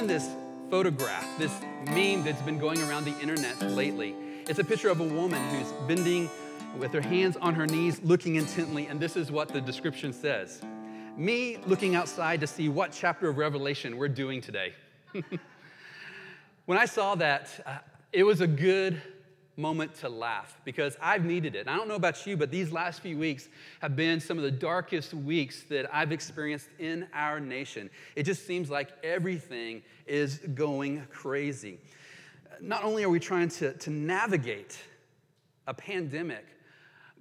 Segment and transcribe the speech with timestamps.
[0.00, 0.34] There's this
[0.70, 1.52] photograph, this
[1.88, 4.16] meme that's been going around the internet lately.
[4.48, 6.30] It's a picture of a woman who's bending
[6.78, 10.62] with her hands on her knees, looking intently, and this is what the description says
[11.18, 14.72] Me looking outside to see what chapter of Revelation we're doing today.
[16.64, 17.78] when I saw that, uh,
[18.10, 19.02] it was a good
[19.56, 21.68] moment to laugh because I've needed it.
[21.68, 23.48] I don't know about you, but these last few weeks
[23.80, 27.90] have been some of the darkest weeks that I've experienced in our nation.
[28.16, 31.78] It just seems like everything is going crazy.
[32.60, 34.78] Not only are we trying to, to navigate
[35.66, 36.46] a pandemic,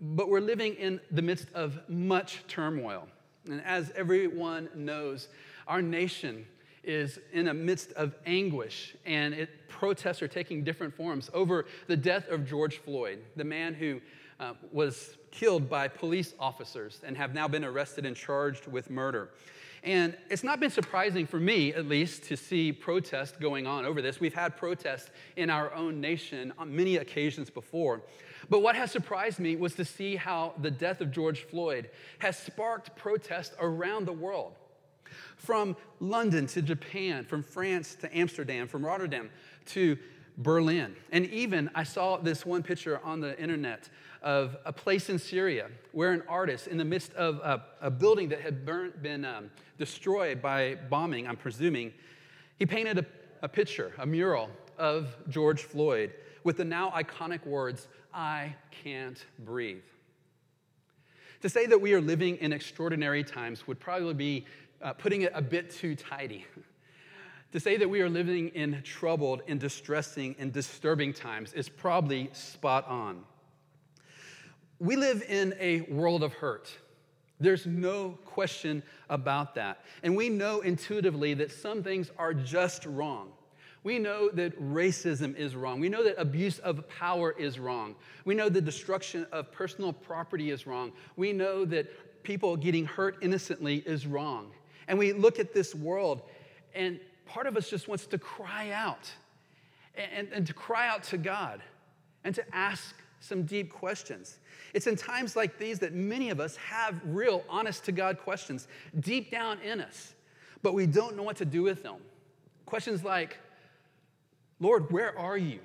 [0.01, 3.07] but we're living in the midst of much turmoil.
[3.49, 5.27] And as everyone knows,
[5.67, 6.45] our nation
[6.89, 11.95] is in the midst of anguish, and it, protests are taking different forms over the
[11.95, 14.01] death of George Floyd, the man who
[14.39, 19.29] uh, was killed by police officers and have now been arrested and charged with murder.
[19.83, 24.01] And it's not been surprising for me, at least, to see protests going on over
[24.01, 24.19] this.
[24.19, 28.01] We've had protests in our own nation on many occasions before.
[28.49, 32.37] But what has surprised me was to see how the death of George Floyd has
[32.37, 34.55] sparked protests around the world
[35.37, 39.29] from London to Japan, from France to Amsterdam, from Rotterdam
[39.67, 39.97] to
[40.37, 40.95] Berlin.
[41.11, 43.89] And even I saw this one picture on the internet
[44.21, 48.29] of a place in Syria where an artist, in the midst of a, a building
[48.29, 51.93] that had burnt, been um, destroyed by bombing, I'm presuming,
[52.57, 53.05] he painted a,
[53.41, 59.83] a picture, a mural of George Floyd with the now iconic words, I can't breathe.
[61.41, 64.45] To say that we are living in extraordinary times would probably be
[64.81, 66.45] uh, putting it a bit too tidy.
[67.51, 72.29] to say that we are living in troubled and distressing and disturbing times is probably
[72.33, 73.23] spot on.
[74.79, 76.69] We live in a world of hurt.
[77.39, 79.83] There's no question about that.
[80.03, 83.31] And we know intuitively that some things are just wrong.
[83.83, 85.79] We know that racism is wrong.
[85.79, 87.95] We know that abuse of power is wrong.
[88.25, 90.91] We know the destruction of personal property is wrong.
[91.15, 94.51] We know that people getting hurt innocently is wrong.
[94.89, 96.23] And we look at this world,
[96.73, 99.09] and part of us just wants to cry out
[99.95, 101.61] and, and to cry out to God
[102.23, 104.39] and to ask some deep questions.
[104.73, 108.67] It's in times like these that many of us have real, honest to God questions
[108.99, 110.15] deep down in us,
[110.63, 111.97] but we don't know what to do with them.
[112.65, 113.37] Questions like,
[114.59, 115.59] Lord, where are you?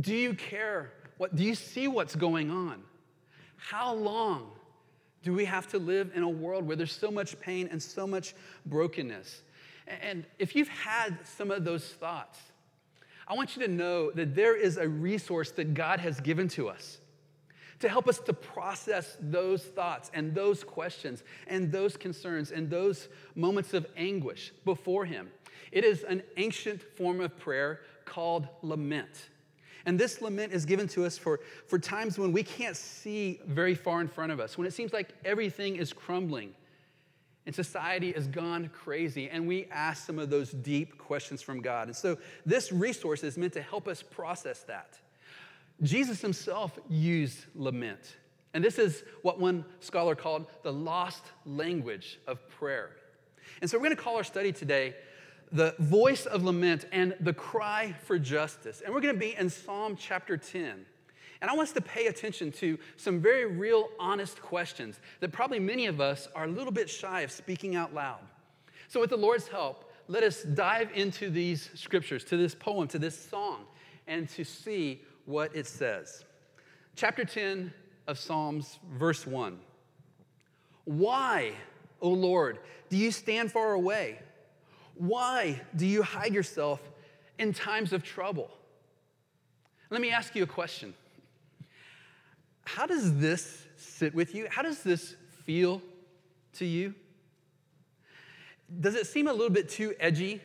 [0.00, 0.92] Do you care?
[1.18, 2.82] What, do you see what's going on?
[3.56, 4.50] How long
[5.22, 8.06] do we have to live in a world where there's so much pain and so
[8.06, 8.34] much
[8.66, 9.42] brokenness?
[10.02, 12.38] And if you've had some of those thoughts,
[13.26, 16.68] I want you to know that there is a resource that God has given to
[16.68, 16.98] us
[17.80, 23.08] to help us to process those thoughts and those questions and those concerns and those
[23.34, 25.30] moments of anguish before Him.
[25.72, 29.28] It is an ancient form of prayer called lament.
[29.86, 33.74] And this lament is given to us for, for times when we can't see very
[33.74, 36.54] far in front of us, when it seems like everything is crumbling
[37.46, 41.88] and society has gone crazy, and we ask some of those deep questions from God.
[41.88, 44.98] And so this resource is meant to help us process that.
[45.82, 48.16] Jesus himself used lament.
[48.52, 52.90] And this is what one scholar called the lost language of prayer.
[53.60, 54.94] And so we're going to call our study today
[55.52, 58.82] the voice of lament and the cry for justice.
[58.84, 60.86] And we're going to be in Psalm chapter 10.
[61.40, 65.58] And I want us to pay attention to some very real, honest questions that probably
[65.58, 68.20] many of us are a little bit shy of speaking out loud.
[68.88, 72.98] So, with the Lord's help, let us dive into these scriptures, to this poem, to
[72.98, 73.64] this song,
[74.06, 76.24] and to see what it says.
[76.96, 77.72] Chapter 10
[78.06, 79.58] of Psalms, verse 1.
[80.84, 81.52] Why,
[82.00, 84.18] O Lord, do you stand far away?
[85.00, 86.78] Why do you hide yourself
[87.38, 88.50] in times of trouble?
[89.88, 90.92] Let me ask you a question.
[92.66, 94.46] How does this sit with you?
[94.50, 95.16] How does this
[95.46, 95.80] feel
[96.56, 96.94] to you?
[98.78, 100.42] Does it seem a little bit too edgy?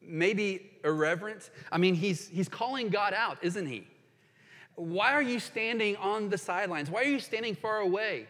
[0.00, 1.50] Maybe irreverent?
[1.72, 3.84] I mean, he's, he's calling God out, isn't he?
[4.76, 6.88] Why are you standing on the sidelines?
[6.88, 8.28] Why are you standing far away?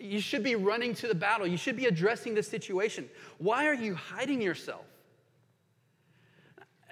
[0.00, 1.46] You should be running to the battle.
[1.46, 3.08] You should be addressing the situation.
[3.38, 4.84] Why are you hiding yourself?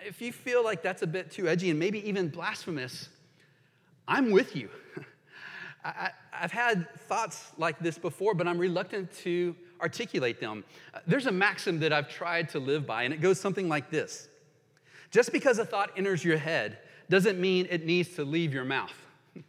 [0.05, 3.09] If you feel like that's a bit too edgy and maybe even blasphemous,
[4.07, 4.69] I'm with you.
[5.85, 10.65] I, have had thoughts like this before, but I'm reluctant to articulate them.
[10.95, 13.91] Uh, there's a maxim that I've tried to live by, and it goes something like
[13.91, 14.29] this
[15.11, 16.79] Just because a thought enters your head
[17.09, 18.95] doesn't mean it needs to leave your mouth.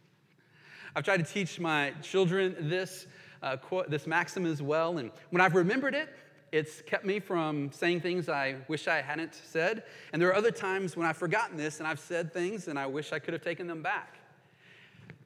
[0.96, 3.06] I've tried to teach my children this
[3.42, 4.98] uh, quote, this maxim as well.
[4.98, 6.08] And when I've remembered it,
[6.52, 9.84] It's kept me from saying things I wish I hadn't said.
[10.12, 12.86] And there are other times when I've forgotten this and I've said things and I
[12.86, 14.16] wish I could have taken them back.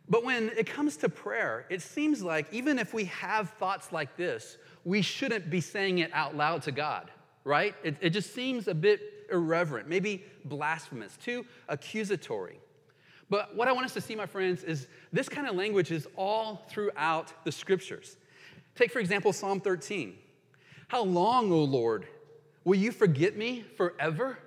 [0.07, 4.17] But when it comes to prayer, it seems like even if we have thoughts like
[4.19, 7.11] this, we shouldn't be saying it out loud to God,
[7.45, 7.75] right?
[7.83, 9.01] It, it just seems a bit
[9.33, 12.59] irreverent, maybe blasphemous, too accusatory.
[13.31, 16.07] But what I want us to see, my friends, is this kind of language is
[16.17, 18.17] all throughout the scriptures.
[18.75, 20.15] Take, for example, Psalm 13.
[20.89, 22.07] How long, O Lord,
[22.65, 24.39] will you forget me forever?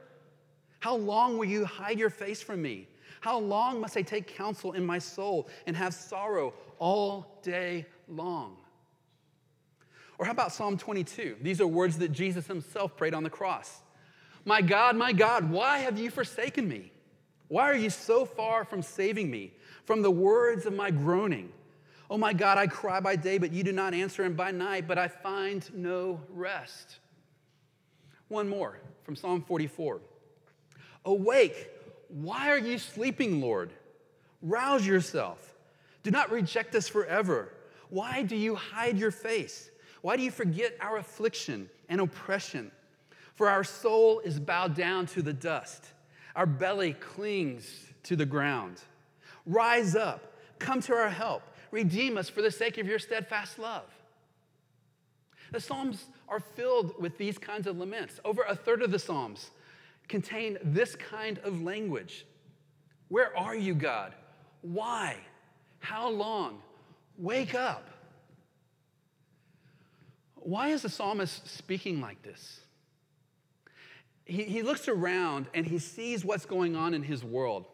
[0.80, 2.88] How long will you hide your face from me?
[3.20, 8.58] How long must I take counsel in my soul and have sorrow all day long?
[10.20, 11.38] Or how about Psalm 22?
[11.42, 13.82] These are words that Jesus himself prayed on the cross.
[14.46, 16.92] My God, my God, why have you forsaken me?
[17.48, 19.54] Why are you so far from saving me
[19.86, 21.52] from the words of my groaning?
[22.10, 24.88] Oh my God, I cry by day, but you do not answer, and by night,
[24.88, 27.00] but I find no rest.
[28.30, 30.02] One more from Psalm 44
[31.06, 31.70] Awake,
[32.10, 33.72] why are you sleeping, Lord?
[34.42, 35.56] Rouse yourself.
[36.04, 37.54] Do not reject us forever.
[37.90, 39.70] Why do you hide your face?
[40.02, 42.72] Why do you forget our affliction and oppression?
[43.36, 45.86] For our soul is bowed down to the dust,
[46.38, 47.68] our belly clings
[48.04, 48.80] to the ground.
[49.48, 51.42] Rise up, come to our help,
[51.72, 53.90] redeem us for the sake of your steadfast love.
[55.52, 58.20] The Psalms are filled with these kinds of laments.
[58.24, 59.50] Over a third of the Psalms
[60.08, 62.26] contain this kind of language
[63.10, 64.14] Where are you, God?
[64.62, 65.16] Why?
[65.80, 66.60] How long?
[67.18, 67.88] Wake up.
[70.36, 72.60] Why is the psalmist speaking like this?
[74.28, 77.66] He, he looks around and he sees what's going on in his world.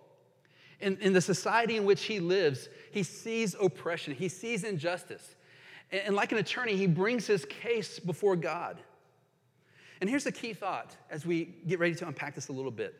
[0.80, 5.36] In, in the society in which he lives, he sees oppression, he sees injustice.
[5.92, 8.80] And, and like an attorney, he brings his case before God.
[10.00, 13.00] And here's the key thought as we get ready to unpack this a little bit.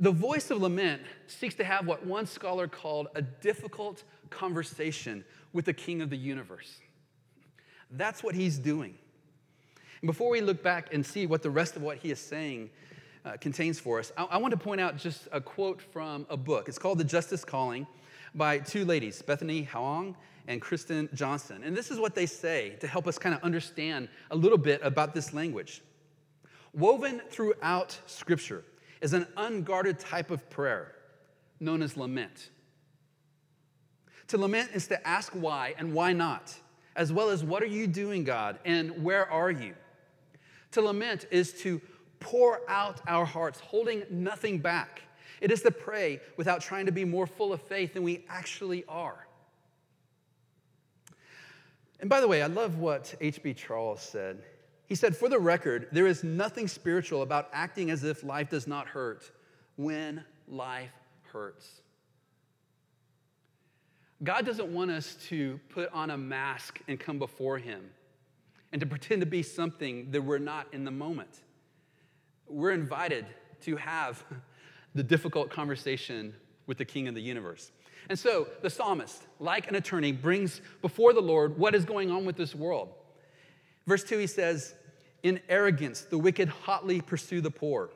[0.00, 5.64] The voice of lament seeks to have what one scholar called a difficult conversation with
[5.64, 6.80] the king of the universe.
[7.92, 8.98] That's what he's doing.
[10.02, 12.70] And before we look back and see what the rest of what he is saying
[13.24, 16.36] uh, contains for us, I, I want to point out just a quote from a
[16.36, 16.68] book.
[16.68, 17.86] It's called The Justice Calling
[18.34, 20.14] by two ladies, Bethany Hoang
[20.48, 21.62] and Kristen Johnson.
[21.64, 24.80] And this is what they say to help us kind of understand a little bit
[24.82, 25.82] about this language.
[26.72, 28.62] Woven throughout Scripture
[29.00, 30.92] is an unguarded type of prayer
[31.58, 32.50] known as lament.
[34.28, 36.54] To lament is to ask why and why not,
[36.96, 39.74] as well as what are you doing, God, and where are you?
[40.76, 41.80] To lament is to
[42.20, 45.00] pour out our hearts, holding nothing back.
[45.40, 48.84] It is to pray without trying to be more full of faith than we actually
[48.86, 49.26] are.
[51.98, 53.54] And by the way, I love what H.B.
[53.54, 54.42] Charles said.
[54.84, 58.66] He said, For the record, there is nothing spiritual about acting as if life does
[58.66, 59.30] not hurt
[59.76, 60.92] when life
[61.32, 61.80] hurts.
[64.22, 67.88] God doesn't want us to put on a mask and come before Him
[68.76, 71.40] and to pretend to be something that we're not in the moment.
[72.46, 73.24] We're invited
[73.62, 74.22] to have
[74.94, 76.34] the difficult conversation
[76.66, 77.72] with the King of the universe.
[78.10, 82.26] And so the psalmist, like an attorney, brings before the Lord what is going on
[82.26, 82.90] with this world.
[83.86, 84.74] Verse 2, he says,
[85.22, 87.88] In arrogance, the wicked hotly pursue the poor.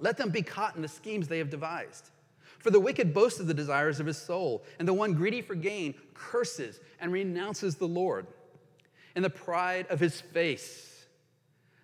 [0.00, 2.10] Let them be caught in the schemes they have devised.
[2.58, 5.54] For the wicked boasts of the desires of his soul, and the one greedy for
[5.54, 8.26] gain curses and renounces the Lord.
[9.14, 11.06] In the pride of his face,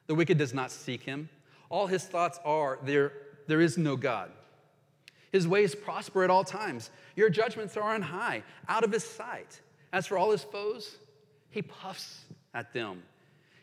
[0.06, 1.28] the wicked does not seek him.
[1.68, 3.12] All his thoughts are, there,
[3.46, 4.30] there is no God.
[5.32, 6.90] His ways prosper at all times.
[7.16, 9.60] Your judgments are on high, out of his sight.
[9.92, 10.96] As for all his foes,
[11.50, 13.02] he puffs at them.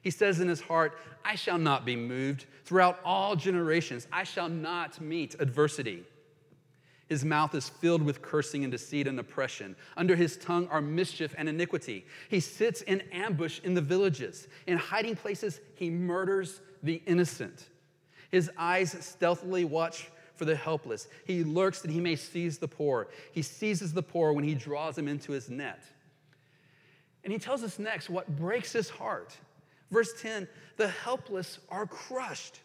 [0.01, 2.45] He says in his heart, I shall not be moved.
[2.65, 6.03] Throughout all generations, I shall not meet adversity.
[7.09, 9.75] His mouth is filled with cursing and deceit and oppression.
[9.97, 12.05] Under his tongue are mischief and iniquity.
[12.29, 14.47] He sits in ambush in the villages.
[14.67, 17.67] In hiding places, he murders the innocent.
[18.31, 21.07] His eyes stealthily watch for the helpless.
[21.25, 23.09] He lurks that he may seize the poor.
[23.31, 25.83] He seizes the poor when he draws them into his net.
[27.23, 29.37] And he tells us next what breaks his heart.
[29.91, 32.59] Verse 10 the helpless are crushed,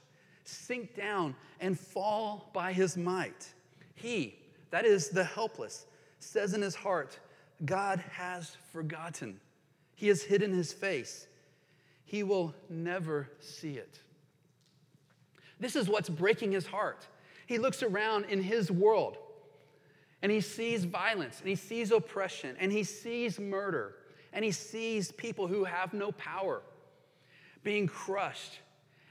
[0.45, 3.53] sink down, and fall by his might.
[3.99, 4.39] He,
[4.71, 5.87] that is the helpless,
[6.21, 7.19] says in his heart,
[7.65, 9.41] God has forgotten.
[9.95, 11.27] He has hidden his face.
[12.05, 14.01] He will never see it.
[15.61, 17.07] This is what's breaking his heart.
[17.47, 19.19] He looks around in his world
[20.23, 23.97] and he sees violence and he sees oppression and he sees murder
[24.33, 26.63] and he sees people who have no power
[27.63, 28.61] being crushed,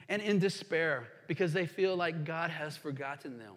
[0.09, 3.53] and in despair because they feel like God has forgotten them.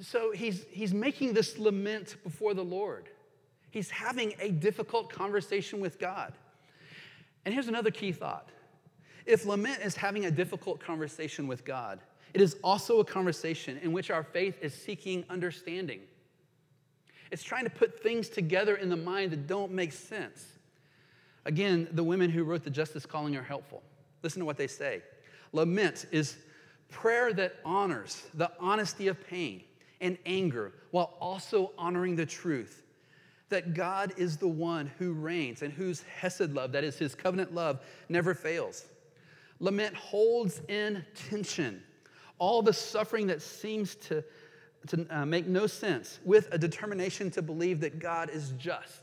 [0.00, 3.08] So he's, he's making this lament before the Lord.
[3.70, 6.32] He's having a difficult conversation with God.
[7.44, 8.50] And here's another key thought
[9.26, 12.00] if lament is having a difficult conversation with God,
[12.32, 16.00] it is also a conversation in which our faith is seeking understanding.
[17.30, 20.46] It's trying to put things together in the mind that don't make sense.
[21.44, 23.82] Again, the women who wrote the Justice Calling are helpful.
[24.22, 25.02] Listen to what they say.
[25.52, 26.36] Lament is
[26.90, 29.62] prayer that honors the honesty of pain
[30.00, 32.82] and anger while also honoring the truth
[33.48, 37.54] that God is the one who reigns and whose Hesed love, that is his covenant
[37.54, 38.84] love, never fails.
[39.60, 41.82] Lament holds in tension
[42.38, 44.22] all the suffering that seems to,
[44.86, 49.00] to uh, make no sense with a determination to believe that God is just.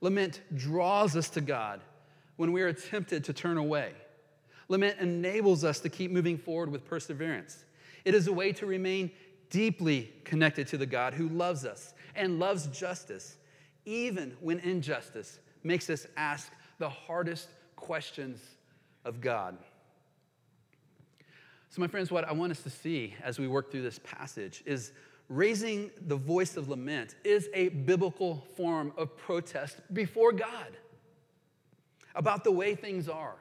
[0.00, 1.80] Lament draws us to God
[2.36, 3.92] when we are tempted to turn away.
[4.68, 7.64] Lament enables us to keep moving forward with perseverance.
[8.04, 9.10] It is a way to remain
[9.50, 13.36] deeply connected to the God who loves us and loves justice,
[13.84, 18.40] even when injustice makes us ask the hardest questions
[19.04, 19.56] of God.
[21.70, 24.62] So, my friends, what I want us to see as we work through this passage
[24.66, 24.92] is
[25.28, 30.76] raising the voice of lament is a biblical form of protest before God
[32.14, 33.36] about the way things are.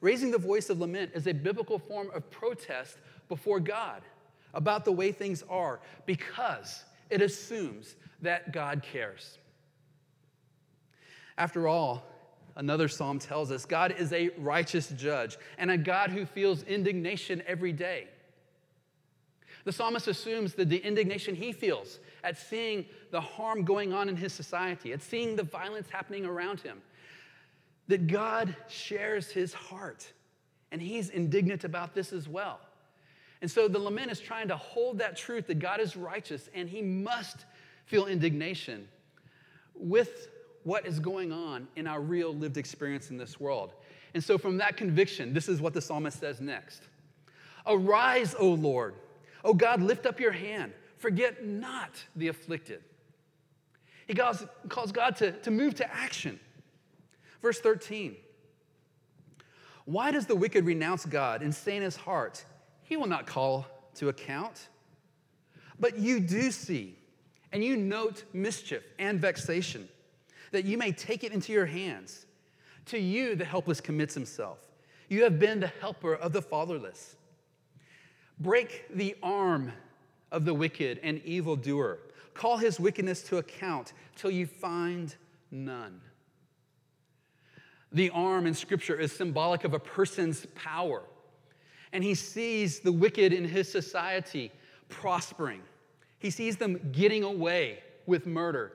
[0.00, 2.96] Raising the voice of lament is a biblical form of protest
[3.28, 4.02] before God
[4.54, 9.38] about the way things are because it assumes that God cares.
[11.36, 12.04] After all,
[12.56, 17.42] another psalm tells us God is a righteous judge and a God who feels indignation
[17.46, 18.08] every day.
[19.64, 24.16] The psalmist assumes that the indignation he feels at seeing the harm going on in
[24.16, 26.82] his society, at seeing the violence happening around him,
[27.88, 30.12] that God shares his heart
[30.70, 32.60] and he's indignant about this as well.
[33.44, 36.66] And so the lament is trying to hold that truth that God is righteous and
[36.66, 37.44] he must
[37.84, 38.88] feel indignation
[39.74, 40.30] with
[40.62, 43.74] what is going on in our real lived experience in this world.
[44.14, 46.84] And so, from that conviction, this is what the psalmist says next
[47.66, 48.94] Arise, O Lord.
[49.44, 50.72] O God, lift up your hand.
[50.96, 52.82] Forget not the afflicted.
[54.06, 56.40] He calls, calls God to, to move to action.
[57.42, 58.16] Verse 13
[59.84, 62.42] Why does the wicked renounce God and say in his heart,
[62.84, 64.68] He will not call to account?
[65.80, 66.96] But you do see,
[67.52, 69.88] and you note mischief and vexation,
[70.52, 72.26] that you may take it into your hands.
[72.86, 74.58] To you, the helpless commits himself.
[75.08, 77.16] You have been the helper of the fatherless.
[78.38, 79.72] Break the arm
[80.30, 81.98] of the wicked and evildoer.
[82.34, 85.14] Call his wickedness to account till you find
[85.50, 86.00] none.
[87.92, 91.02] The arm in Scripture is symbolic of a person's power.
[91.94, 94.50] And he sees the wicked in his society
[94.88, 95.62] prospering.
[96.18, 98.72] He sees them getting away with murder.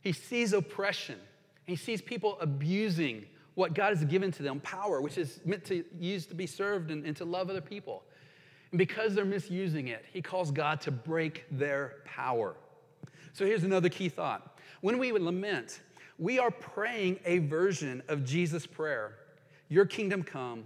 [0.00, 1.20] He sees oppression.
[1.66, 5.84] He sees people abusing what God has given to them power, which is meant to
[6.00, 8.02] use to be served and, and to love other people.
[8.72, 12.56] And because they're misusing it, he calls God to break their power.
[13.34, 14.58] So here's another key thought.
[14.80, 15.80] When we lament,
[16.18, 19.18] we are praying a version of Jesus' prayer
[19.68, 20.64] Your kingdom come,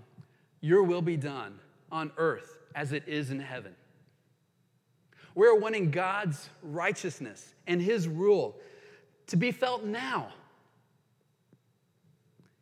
[0.63, 3.75] your will be done on earth as it is in heaven.
[5.35, 8.57] We're wanting God's righteousness and his rule
[9.29, 10.29] to be felt now.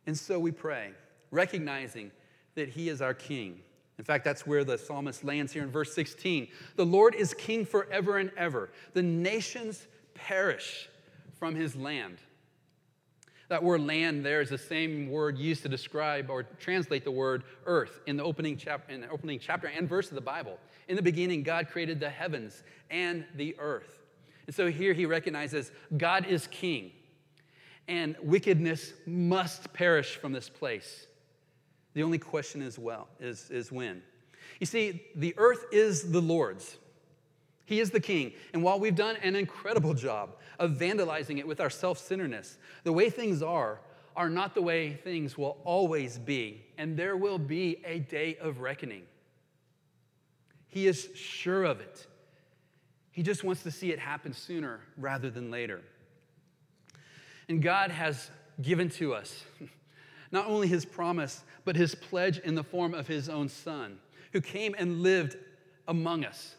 [0.07, 0.91] And so we pray,
[1.31, 2.11] recognizing
[2.55, 3.61] that he is our king.
[3.97, 6.49] In fact, that's where the psalmist lands here in verse 16.
[6.75, 8.71] The Lord is king forever and ever.
[8.93, 10.89] The nations perish
[11.39, 12.17] from his land.
[13.47, 17.43] That word land there is the same word used to describe or translate the word
[17.65, 20.57] earth in the opening, chap- in the opening chapter and verse of the Bible.
[20.87, 24.01] In the beginning, God created the heavens and the earth.
[24.47, 26.91] And so here he recognizes God is king,
[27.87, 31.07] and wickedness must perish from this place.
[31.93, 34.01] The only question is well is, is when.
[34.59, 36.77] You see, the earth is the Lord's.
[37.65, 38.33] He is the king.
[38.53, 42.93] And while we've done an incredible job of vandalizing it with our self centeredness, the
[42.93, 43.79] way things are
[44.15, 46.63] are not the way things will always be.
[46.77, 49.03] And there will be a day of reckoning.
[50.67, 52.07] He is sure of it.
[53.11, 55.81] He just wants to see it happen sooner rather than later.
[57.47, 58.29] And God has
[58.61, 59.43] given to us
[60.31, 63.99] not only his promise, but his pledge in the form of his own son,
[64.33, 65.37] who came and lived
[65.87, 66.55] among us,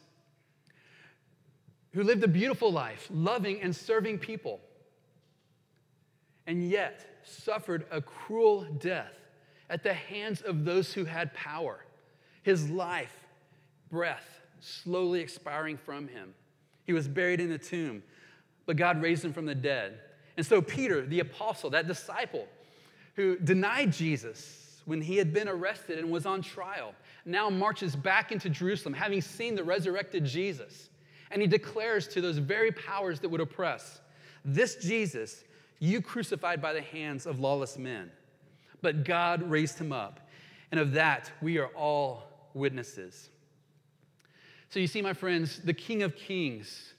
[1.97, 4.61] who lived a beautiful life, loving and serving people.
[6.47, 9.15] And yet, suffered a cruel death
[9.71, 11.81] at the hands of those who had power.
[12.43, 13.25] His life,
[13.91, 16.35] breath, slowly expiring from him.
[16.85, 18.03] He was buried in a tomb,
[18.67, 19.99] but God raised him from the dead.
[20.37, 22.47] And so, Peter, the apostle, that disciple
[23.15, 28.33] who denied Jesus when he had been arrested and was on trial, now marches back
[28.33, 30.91] into Jerusalem, having seen the resurrected Jesus.
[31.31, 34.01] And he declares to those very powers that would oppress
[34.45, 35.45] This Jesus
[35.79, 38.11] you crucified by the hands of lawless men,
[38.81, 40.21] but God raised him up.
[40.71, 43.29] And of that we are all witnesses.
[44.71, 46.95] So you see, my friends, the King of Kings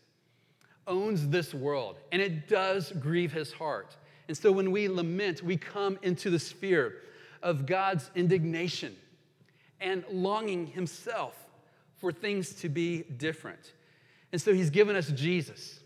[0.88, 3.98] owns this world, and it does grieve his heart.
[4.27, 6.96] And so when we lament, we come into the sphere
[7.41, 8.96] of God's indignation
[9.81, 11.36] and longing himself
[11.98, 13.74] for things to be different.
[14.38, 15.79] And so he's given us Jesus,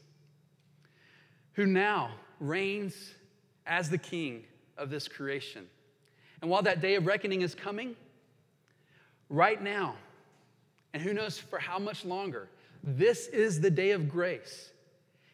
[1.53, 3.13] who now reigns
[3.65, 4.43] as the king
[4.77, 5.67] of this creation.
[6.41, 7.95] And while that day of reckoning is coming,
[9.29, 9.95] right now,
[10.93, 12.49] and who knows for how much longer,
[12.83, 14.71] this is the day of grace.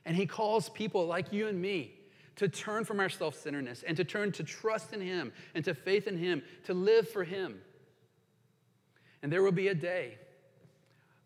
[0.05, 1.93] And he calls people like you and me
[2.35, 5.73] to turn from our self centeredness and to turn to trust in him and to
[5.73, 7.61] faith in him, to live for him.
[9.23, 10.19] And there will be a day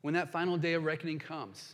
[0.04, 1.74] when that final day of reckoning comes.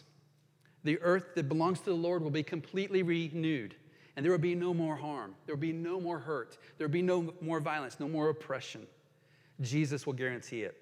[0.84, 3.76] The earth that belongs to the Lord will be completely renewed,
[4.16, 5.36] and there will be no more harm.
[5.46, 6.58] There will be no more hurt.
[6.78, 8.88] There will be no more violence, no more oppression.
[9.62, 10.78] Jesus will guarantee it.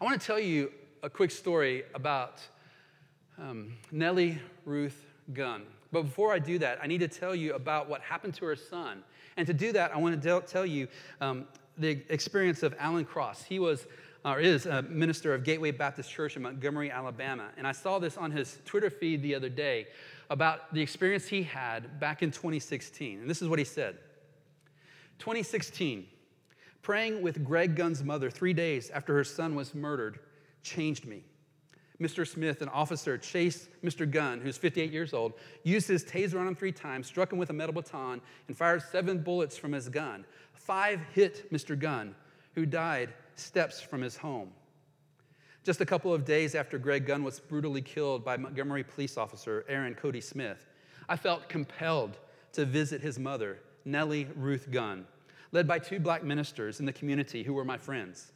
[0.00, 2.40] I want to tell you a quick story about
[3.38, 5.64] um, Nellie Ruth Gunn.
[5.90, 8.56] But before I do that, I need to tell you about what happened to her
[8.56, 9.02] son.
[9.36, 10.88] And to do that, I want to tell you
[11.20, 13.44] um, the experience of Alan Cross.
[13.44, 13.86] He was
[14.24, 17.48] Uh, or is a minister of Gateway Baptist Church in Montgomery, Alabama.
[17.56, 19.88] And I saw this on his Twitter feed the other day
[20.30, 23.18] about the experience he had back in 2016.
[23.20, 23.98] And this is what he said
[25.18, 26.06] 2016,
[26.82, 30.20] praying with Greg Gunn's mother three days after her son was murdered
[30.62, 31.24] changed me.
[32.00, 32.26] Mr.
[32.26, 34.10] Smith, an officer, chased Mr.
[34.10, 37.50] Gunn, who's 58 years old, used his taser on him three times, struck him with
[37.50, 40.24] a metal baton, and fired seven bullets from his gun.
[40.52, 41.78] Five hit Mr.
[41.78, 42.14] Gunn,
[42.54, 44.50] who died steps from his home.
[45.64, 49.64] Just a couple of days after Greg Gunn was brutally killed by Montgomery police officer
[49.68, 50.66] Aaron Cody Smith,
[51.08, 52.18] I felt compelled
[52.52, 55.06] to visit his mother, Nellie Ruth Gunn,
[55.52, 58.32] led by two black ministers in the community who were my friends.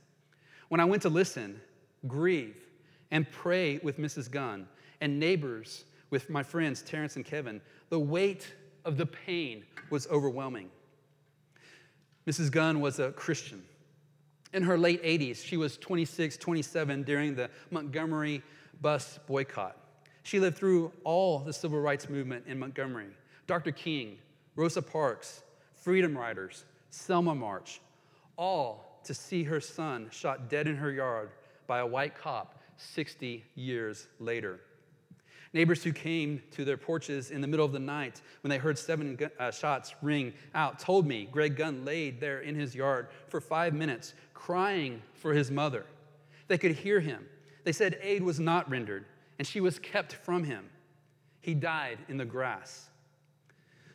[0.69, 1.61] When I went to listen,
[2.07, 2.65] grieve,
[3.11, 4.31] and pray with Mrs.
[4.31, 4.69] Gunn
[5.01, 8.55] and neighbors with my friends Terrence and Kevin, the weight
[8.85, 10.71] of the pain was overwhelming.
[12.27, 12.51] Mrs.
[12.51, 13.63] Gunn was a Christian.
[14.57, 18.43] In her late 80s, she was 26, 27 during the Montgomery
[18.81, 19.77] bus boycott.
[20.23, 23.09] She lived through all the civil rights movement in Montgomery
[23.47, 23.71] Dr.
[23.71, 24.17] King,
[24.55, 25.43] Rosa Parks,
[25.75, 27.83] Freedom Riders, Selma March,
[28.39, 31.33] all to see her son shot dead in her yard
[31.67, 34.61] by a white cop 60 years later.
[35.57, 38.77] Neighbors who came to their porches in the middle of the night when they heard
[38.77, 43.41] seven uh, shots ring out told me Greg Gunn laid there in his yard for
[43.41, 45.87] five minutes crying for his mother.
[46.47, 47.27] They could hear him.
[47.65, 49.07] They said aid was not rendered,
[49.39, 50.69] and she was kept from him.
[51.41, 52.91] He died in the grass.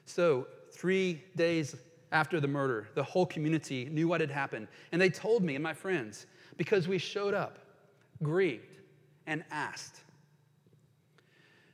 [0.05, 1.75] So, three days
[2.11, 4.67] after the murder, the whole community knew what had happened.
[4.91, 6.25] And they told me and my friends
[6.57, 7.59] because we showed up,
[8.23, 8.81] grieved,
[9.27, 10.01] and asked.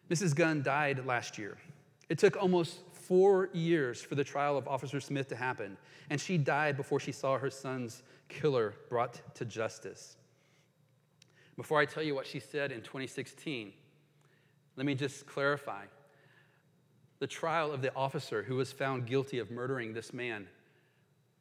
[0.10, 0.36] Mrs.
[0.36, 1.58] Gunn died last year.
[2.10, 5.78] It took almost four years for the trial of Officer Smith to happen,
[6.10, 10.18] and she died before she saw her son's killer brought to justice.
[11.56, 13.74] Before I tell you what she said in 2016,
[14.76, 15.86] let me just clarify.
[17.20, 20.48] The trial of the officer who was found guilty of murdering this man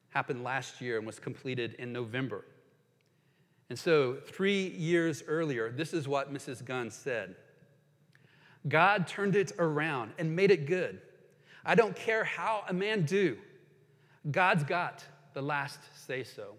[0.09, 2.44] happened last year and was completed in November.
[3.68, 6.64] And so, three years earlier, this is what Mrs.
[6.64, 7.37] Gunn said
[8.68, 11.00] God turned it around and made it good.
[11.64, 13.37] I don't care how a man do,
[14.31, 16.55] God's got the last say so.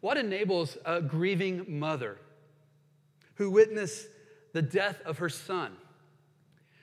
[0.00, 2.18] What enables a grieving mother
[3.34, 4.06] who witnessed
[4.52, 5.72] the death of her son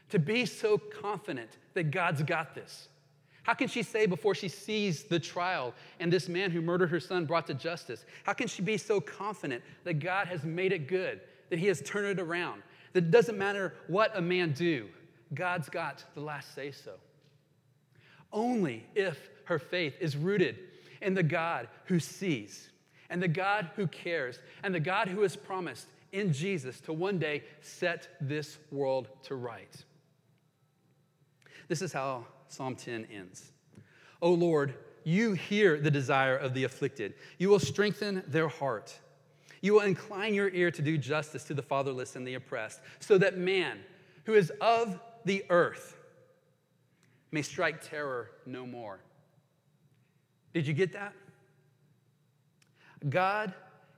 [0.10, 2.89] to be so confident that God's got this?
[3.44, 7.00] How can she say before she sees the trial and this man who murdered her
[7.00, 10.88] son brought to justice, how can she be so confident that God has made it
[10.88, 14.88] good, that he has turned it around, that it doesn't matter what a man do,
[15.34, 16.94] God's got the last say so?
[18.32, 20.58] Only if her faith is rooted
[21.02, 22.70] in the God who sees
[23.14, 27.20] and the God who cares, and the God who has promised in Jesus to one
[27.20, 29.72] day set this world to right.
[31.68, 33.52] This is how Psalm 10 ends.
[34.20, 37.14] O Lord, you hear the desire of the afflicted.
[37.38, 39.00] You will strengthen their heart.
[39.63, 43.17] You will incline your ear to do justice to the fatherless and the oppressed, so
[43.17, 43.80] that man,
[44.26, 45.97] who is of the earth,
[47.32, 48.99] may strike terror no more.
[50.54, 51.13] Did you get that?
[53.08, 53.54] God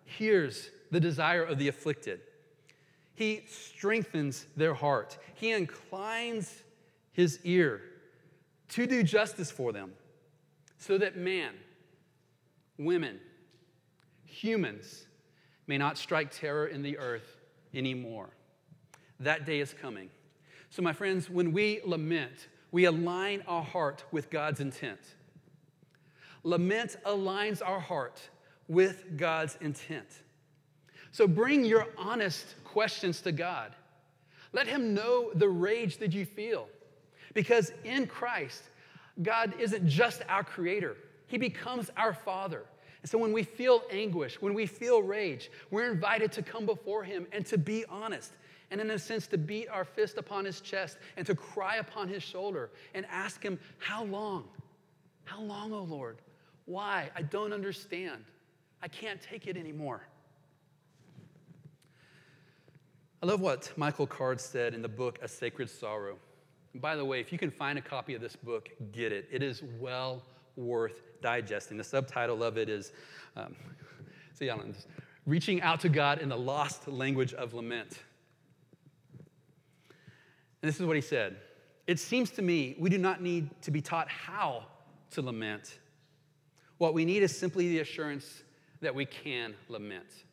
[0.06, 2.21] hears the desire of the afflicted.
[3.15, 5.17] He strengthens their heart.
[5.34, 6.62] He inclines
[7.12, 7.82] his ear
[8.69, 9.93] to do justice for them
[10.78, 11.54] so that man,
[12.78, 13.19] women,
[14.25, 15.08] humans
[15.67, 17.38] may not strike terror in the earth
[17.73, 18.30] anymore.
[19.19, 20.10] That day is coming.
[20.69, 24.99] So, my friends, when we lament, we align our heart with God's intent.
[26.43, 28.21] Lament aligns our heart
[28.67, 30.08] with God's intent.
[31.12, 33.73] So, bring your honest questions to God.
[34.51, 36.67] Let Him know the rage that you feel.
[37.34, 38.63] Because in Christ,
[39.21, 40.97] God isn't just our creator,
[41.28, 42.63] He becomes our Father.
[43.06, 47.04] And so when we feel anguish, when we feel rage, we're invited to come before
[47.04, 48.32] Him and to be honest.
[48.72, 52.08] And in a sense, to beat our fist upon His chest and to cry upon
[52.08, 54.46] His shoulder and ask Him, How long?
[55.26, 56.18] How long, O oh Lord?
[56.65, 57.12] Why?
[57.15, 58.26] I don't understand.
[58.82, 60.08] I can't take it anymore.
[63.22, 66.18] I love what Michael Card said in the book A Sacred Sorrow.
[66.74, 69.28] And by the way, if you can find a copy of this book, get it.
[69.32, 70.24] It is well
[70.56, 71.78] worth digesting.
[71.78, 72.91] The subtitle of it is,
[73.36, 73.56] um,
[74.34, 74.76] see, don't
[75.26, 78.00] Reaching Out to God in the Lost Language of Lament.
[80.62, 81.38] And this is what he said
[81.88, 84.65] It seems to me we do not need to be taught how
[85.12, 85.80] to lament.
[86.78, 88.44] What we need is simply the assurance
[88.82, 90.26] that we can lament.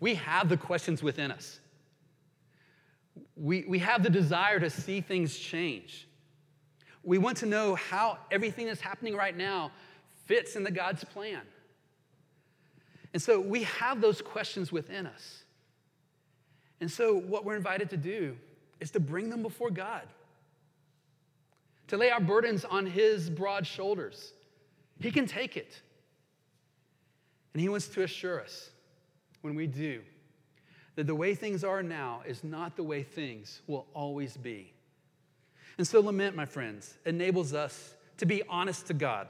[0.00, 1.60] We have the questions within us
[3.36, 6.08] we, we have the desire to see things change.
[7.04, 9.70] We want to know how everything that's happening right now
[10.26, 11.42] fits in the God's plan.
[13.12, 15.44] And so we have those questions within us.
[16.80, 18.36] And so what we're invited to do
[18.80, 20.02] is to bring them before God,
[21.86, 24.32] to lay our burdens on His broad shoulders.
[25.00, 25.80] He can take it.
[27.52, 28.70] And He wants to assure us
[29.42, 30.02] when we do
[30.96, 34.73] that the way things are now is not the way things will always be.
[35.78, 39.28] And so, lament, my friends, enables us to be honest to God,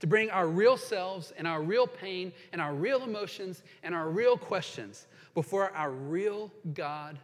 [0.00, 4.08] to bring our real selves and our real pain and our real emotions and our
[4.08, 7.18] real questions before our real God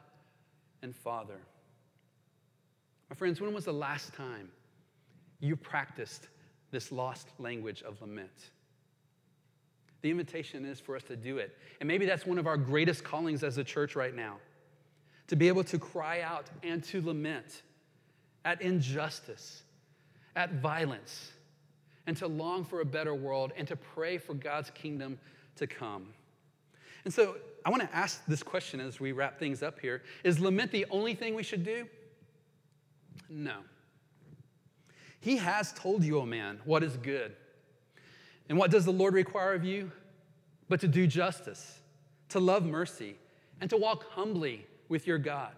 [0.82, 1.38] and Father.
[3.10, 4.50] My friends, when was the last time
[5.40, 6.28] you practiced
[6.70, 8.50] this lost language of lament?
[10.02, 11.56] The invitation is for us to do it.
[11.80, 14.36] And maybe that's one of our greatest callings as a church right now
[15.26, 17.62] to be able to cry out and to lament
[18.44, 19.62] at injustice,
[20.37, 21.33] at violence,
[22.07, 25.18] and to long for a better world and to pray for God's kingdom
[25.57, 26.09] to come.
[27.04, 30.40] And so I want to ask this question as we wrap things up here Is
[30.40, 31.87] lament the only thing we should do?
[33.28, 33.57] No.
[35.20, 37.35] He has told you, O oh man, what is good.
[38.48, 39.90] And what does the Lord require of you?
[40.68, 41.78] But to do justice,
[42.30, 43.16] to love mercy,
[43.61, 45.52] and to walk humbly with your God.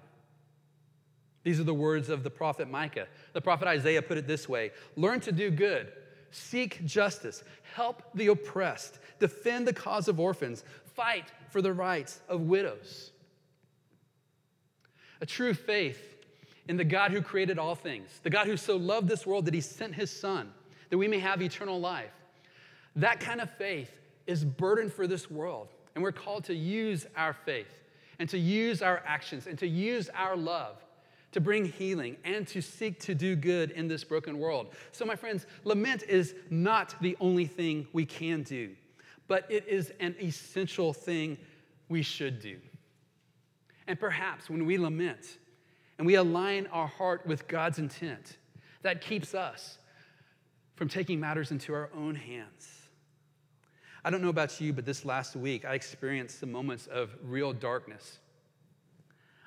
[1.46, 3.06] These are the words of the prophet Micah.
[3.32, 5.92] The prophet Isaiah put it this way Learn to do good,
[6.32, 10.64] seek justice, help the oppressed, defend the cause of orphans,
[10.96, 13.12] fight for the rights of widows.
[15.20, 16.16] A true faith
[16.66, 19.54] in the God who created all things, the God who so loved this world that
[19.54, 20.52] he sent his son
[20.90, 22.11] that we may have eternal life.
[22.96, 25.68] That kind of faith is burden for this world.
[25.94, 27.85] And we're called to use our faith
[28.18, 30.82] and to use our actions and to use our love
[31.37, 34.72] to bring healing and to seek to do good in this broken world.
[34.92, 38.70] So, my friends, lament is not the only thing we can do,
[39.29, 41.37] but it is an essential thing
[41.90, 42.57] we should do.
[43.87, 45.37] And perhaps when we lament
[45.99, 48.38] and we align our heart with God's intent,
[48.81, 49.77] that keeps us
[50.75, 52.66] from taking matters into our own hands.
[54.03, 57.53] I don't know about you, but this last week I experienced some moments of real
[57.53, 58.20] darkness.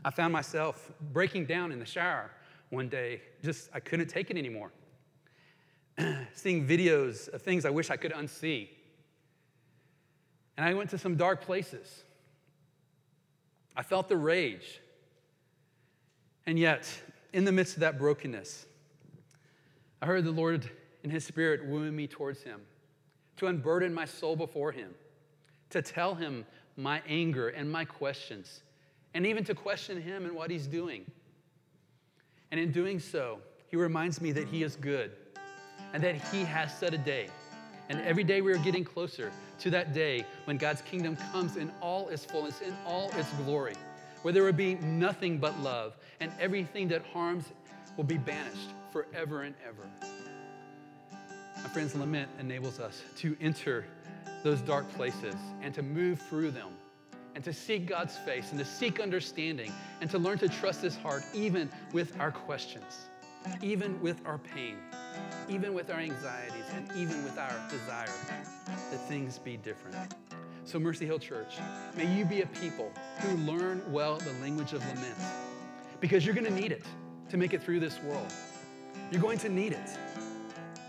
[0.04, 2.32] I found myself breaking down in the shower
[2.70, 4.72] one day, just I couldn't take it anymore.
[6.34, 8.70] Seeing videos of things I wish I could unsee.
[10.56, 12.04] And I went to some dark places.
[13.76, 14.82] I felt the rage.
[16.46, 16.92] And yet,
[17.34, 18.66] in the midst of that brokenness,
[20.02, 20.70] I heard the Lord
[21.04, 22.62] in His Spirit wooing me towards Him
[23.38, 24.94] to unburden my soul before Him,
[25.70, 28.64] to tell Him my anger and my questions,
[29.14, 31.06] and even to question Him and what He's doing.
[32.52, 35.12] And in doing so, He reminds me that He is good
[35.94, 37.28] and that He has set a day.
[37.90, 41.72] And every day we are getting closer to that day when God's kingdom comes in
[41.82, 43.74] all its fullness, in all its glory,
[44.22, 47.46] where there will be nothing but love, and everything that harms
[47.98, 49.90] will be banished forever and ever.
[51.62, 53.86] My friends, lament enables us to enter
[54.44, 56.70] those dark places and to move through them
[57.40, 59.72] and to seek God's face and to seek understanding
[60.02, 63.08] and to learn to trust His heart even with our questions,
[63.62, 64.76] even with our pain,
[65.48, 68.12] even with our anxieties, and even with our desire
[68.68, 69.96] that things be different.
[70.66, 71.54] So, Mercy Hill Church,
[71.96, 75.16] may you be a people who learn well the language of lament
[76.02, 76.84] because you're going to need it
[77.30, 78.34] to make it through this world.
[79.12, 79.98] You're going to need it.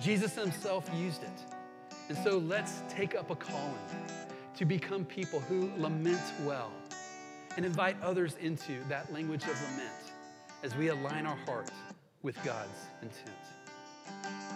[0.02, 1.44] Jesus Himself used it.
[2.08, 3.78] And so let's take up a calling
[4.60, 6.70] to become people who lament well
[7.56, 10.12] and invite others into that language of lament
[10.62, 11.70] as we align our heart
[12.22, 14.49] with God's intent.